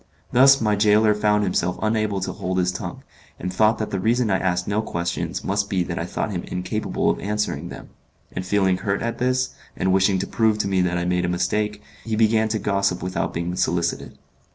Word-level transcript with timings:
Thus 0.31 0.59
my 0.59 0.75
gaoler 0.75 1.13
found 1.13 1.43
himself 1.43 1.77
unable 1.79 2.21
to 2.21 2.31
hold 2.33 2.57
his 2.57 2.71
tongue, 2.71 3.03
and 3.39 3.53
thought 3.53 3.77
that 3.77 3.91
the 3.91 3.99
reason 3.99 4.31
I 4.31 4.39
asked 4.39 4.67
no 4.67 4.81
questions 4.81 5.43
must 5.43 5.69
be 5.69 5.83
that 5.83 5.99
I 5.99 6.07
thought 6.07 6.31
him 6.31 6.41
incapable 6.47 7.11
of 7.11 7.19
answering 7.19 7.69
them; 7.69 7.89
and 8.31 8.43
feeling 8.43 8.77
hurt 8.77 9.03
at 9.03 9.19
this, 9.19 9.49
and 9.77 9.93
wishing 9.93 10.17
to 10.17 10.25
prove 10.25 10.57
to 10.57 10.67
me 10.67 10.81
that 10.81 10.97
I 10.97 11.05
made 11.05 11.25
a 11.25 11.29
mistake, 11.29 11.83
he 12.03 12.15
began 12.15 12.47
to 12.47 12.57
gossip 12.57 13.03
without 13.03 13.31
being 13.31 13.55
solicited. 13.55 14.17